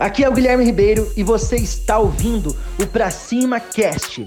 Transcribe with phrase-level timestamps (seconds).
[0.00, 4.26] Aqui é o Guilherme Ribeiro e você está ouvindo o Pra Cima Cast.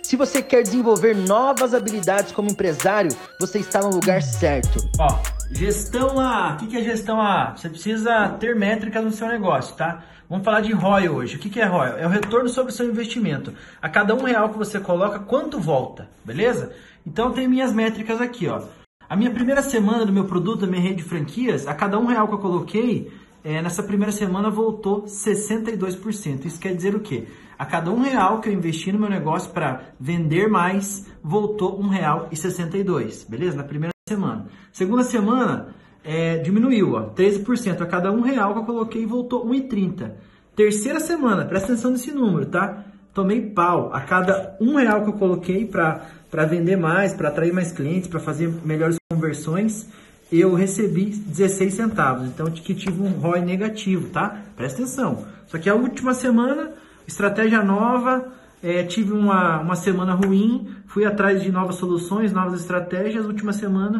[0.00, 3.10] Se você quer desenvolver novas habilidades como empresário,
[3.40, 4.78] você está no lugar certo.
[5.00, 5.18] Ó,
[5.50, 6.56] gestão A.
[6.62, 7.56] O que é gestão A?
[7.56, 10.04] Você precisa ter métricas no seu negócio, tá?
[10.28, 11.38] Vamos falar de ROI hoje.
[11.38, 12.00] O que é ROI?
[12.00, 13.52] É o retorno sobre o seu investimento.
[13.82, 16.70] A cada um real que você coloca, quanto volta, beleza?
[17.04, 18.62] Então tenho minhas métricas aqui, ó.
[19.08, 22.06] A minha primeira semana do meu produto, da minha rede de franquias, a cada um
[22.06, 23.10] real que eu coloquei,
[23.42, 26.44] é, nessa primeira semana voltou 62%.
[26.44, 27.26] Isso quer dizer o quê?
[27.58, 31.88] A cada um real que eu investi no meu negócio para vender mais, voltou um
[31.88, 33.56] real e 62, beleza?
[33.56, 34.46] Na primeira semana.
[34.72, 37.80] Segunda semana é, diminuiu, ó, 13%.
[37.82, 40.12] A cada um real que eu coloquei, voltou 1,30.
[40.56, 42.84] Terceira semana, presta atenção nesse número, tá?
[43.12, 43.92] Tomei pau.
[43.92, 48.20] A cada um real que eu coloquei para vender mais, para atrair mais clientes, para
[48.20, 49.88] fazer melhores conversões,
[50.30, 52.28] eu recebi 16 centavos.
[52.28, 54.42] Então, que tive um ROI negativo, tá?
[54.56, 55.26] Presta atenção.
[55.46, 56.70] Só que a última semana,
[57.06, 63.26] estratégia nova, é, tive uma, uma semana ruim, fui atrás de novas soluções, novas estratégias.
[63.26, 63.98] Última semana,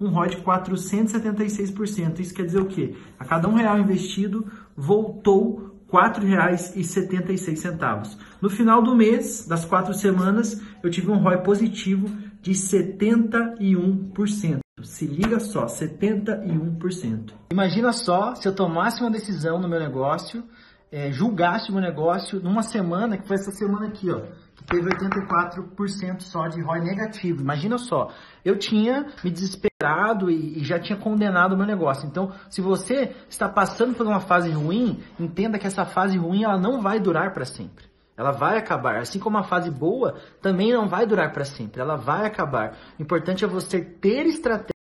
[0.00, 2.20] um ROI de 476%.
[2.20, 2.94] Isso quer dizer o quê?
[3.18, 8.18] A cada um real investido, voltou R$ 4,76.
[8.40, 12.06] No final do mês, das quatro semanas, eu tive um ROI positivo
[12.42, 14.59] de 71%.
[14.82, 17.32] Se liga só, 71%.
[17.50, 20.44] Imagina só se eu tomasse uma decisão no meu negócio,
[20.92, 24.22] é, julgasse o meu negócio numa semana, que foi essa semana aqui, ó,
[24.56, 27.40] que teve 84% só de ROI negativo.
[27.40, 28.10] Imagina só,
[28.44, 32.06] eu tinha me desesperado e, e já tinha condenado o meu negócio.
[32.06, 36.58] Então, se você está passando por uma fase ruim, entenda que essa fase ruim ela
[36.58, 37.89] não vai durar para sempre.
[38.20, 38.98] Ela vai acabar.
[38.98, 41.80] Assim como a fase boa também não vai durar para sempre.
[41.80, 42.76] Ela vai acabar.
[42.98, 44.26] O importante é você ter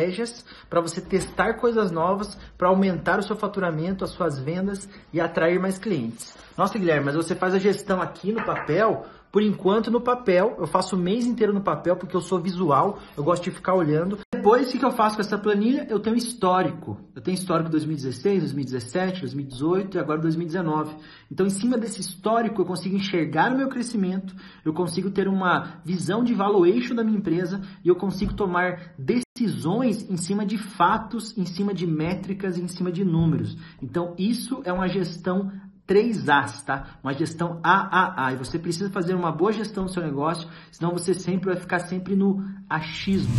[0.03, 5.21] estratégias para você testar coisas novas, para aumentar o seu faturamento, as suas vendas e
[5.21, 6.37] atrair mais clientes.
[6.57, 10.67] Nossa, Guilherme, mas você faz a gestão aqui no papel por enquanto no papel, eu
[10.67, 14.19] faço o mês inteiro no papel porque eu sou visual, eu gosto de ficar olhando.
[14.31, 15.87] Depois, o que eu faço com essa planilha?
[15.89, 17.01] Eu tenho histórico.
[17.15, 20.95] Eu tenho histórico 2016, 2017, 2018 e agora 2019.
[21.31, 24.35] Então, em cima desse histórico, eu consigo enxergar o meu crescimento,
[24.67, 29.23] eu consigo ter uma visão de valuation da minha empresa e eu consigo tomar decisões
[29.45, 33.57] em cima de fatos, em cima de métricas, em cima de números.
[33.83, 35.51] Então, isso é uma gestão
[35.87, 36.87] três As, tá?
[37.03, 38.33] Uma gestão AAA.
[38.33, 41.81] E você precisa fazer uma boa gestão do seu negócio, senão você sempre vai ficar
[41.81, 43.33] sempre no achismo.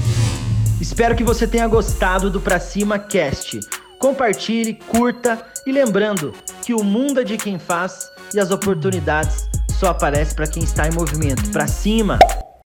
[0.79, 3.59] Espero que você tenha gostado do Pra Cima Cast.
[3.99, 6.33] Compartilhe, curta e lembrando
[6.63, 9.47] que o mundo é de quem faz e as oportunidades
[9.79, 11.49] só aparecem para quem está em movimento.
[11.51, 12.19] Pra cima!